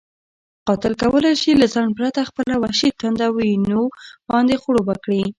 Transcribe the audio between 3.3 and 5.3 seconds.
وینو باندې خړوبه کړي.